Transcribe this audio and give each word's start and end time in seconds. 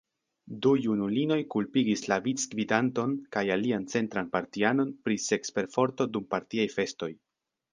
Du 0.65 0.69
junulinoj 0.85 1.37
kulpigis 1.55 2.01
la 2.13 2.17
vicgvidanton 2.27 3.13
kaj 3.37 3.45
alian 3.59 3.87
centran 3.93 4.33
partianon 4.39 4.97
pri 5.07 5.19
seksperforto 5.27 6.09
dum 6.17 6.27
partiaj 6.35 6.67
festoj. 6.79 7.13